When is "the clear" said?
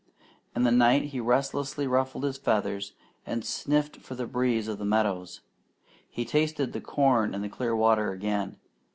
7.43-7.75